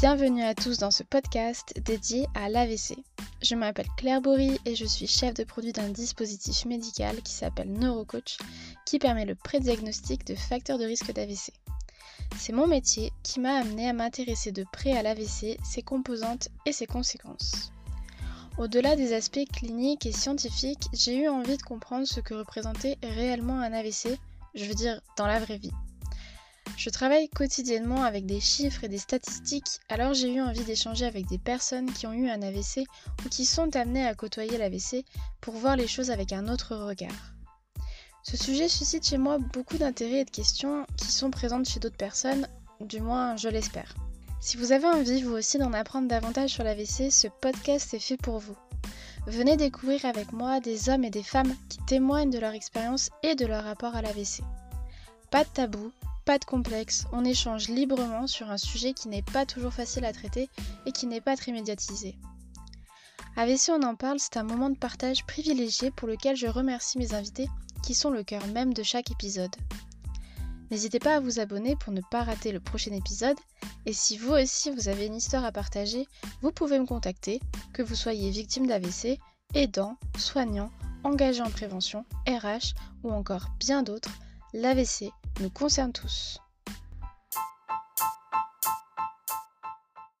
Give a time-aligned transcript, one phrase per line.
[0.00, 2.96] Bienvenue à tous dans ce podcast dédié à l'AVC.
[3.42, 7.70] Je m'appelle Claire Bory et je suis chef de produit d'un dispositif médical qui s'appelle
[7.70, 8.38] NeuroCoach
[8.86, 11.52] qui permet le prédiagnostic de facteurs de risque d'AVC.
[12.38, 16.72] C'est mon métier qui m'a amené à m'intéresser de près à l'AVC, ses composantes et
[16.72, 17.70] ses conséquences.
[18.56, 23.60] Au-delà des aspects cliniques et scientifiques, j'ai eu envie de comprendre ce que représentait réellement
[23.60, 24.18] un AVC,
[24.54, 25.74] je veux dire dans la vraie vie.
[26.76, 31.26] Je travaille quotidiennement avec des chiffres et des statistiques, alors j'ai eu envie d'échanger avec
[31.26, 32.84] des personnes qui ont eu un AVC
[33.24, 35.04] ou qui sont amenées à côtoyer l'AVC
[35.40, 37.34] pour voir les choses avec un autre regard.
[38.22, 41.96] Ce sujet suscite chez moi beaucoup d'intérêt et de questions qui sont présentes chez d'autres
[41.96, 42.46] personnes,
[42.80, 43.94] du moins je l'espère.
[44.40, 48.16] Si vous avez envie vous aussi d'en apprendre davantage sur l'AVC, ce podcast est fait
[48.16, 48.56] pour vous.
[49.26, 53.34] Venez découvrir avec moi des hommes et des femmes qui témoignent de leur expérience et
[53.34, 54.42] de leur rapport à l'AVC.
[55.30, 55.92] Pas de tabou,
[56.38, 60.48] de complexe, on échange librement sur un sujet qui n'est pas toujours facile à traiter
[60.86, 62.16] et qui n'est pas très médiatisé.
[63.36, 67.14] AVC On en parle, c'est un moment de partage privilégié pour lequel je remercie mes
[67.14, 67.48] invités
[67.82, 69.54] qui sont le cœur même de chaque épisode.
[70.70, 73.38] N'hésitez pas à vous abonner pour ne pas rater le prochain épisode
[73.86, 76.06] et si vous aussi vous avez une histoire à partager,
[76.42, 77.40] vous pouvez me contacter,
[77.72, 79.18] que vous soyez victime d'AVC,
[79.54, 80.70] aidant, soignant,
[81.02, 84.12] engagé en prévention, RH ou encore bien d'autres,
[84.52, 86.38] l'AVC nous concerne tous.